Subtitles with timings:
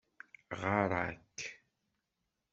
[0.59, 1.37] Ɣarak